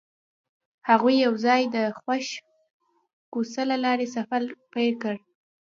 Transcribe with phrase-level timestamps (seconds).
[0.89, 2.25] هغوی یوځای د خوښ
[3.33, 4.41] کوڅه له لارې سفر
[4.73, 5.15] پیل کړ.